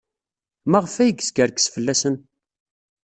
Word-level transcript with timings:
Maɣef 0.69 0.95
ay 0.95 1.09
yeskerkes 1.15 1.65
fell-asen? 1.73 2.15